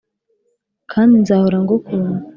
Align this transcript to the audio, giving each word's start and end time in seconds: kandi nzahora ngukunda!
kandi 0.91 1.13
nzahora 1.21 1.57
ngukunda! 1.63 2.19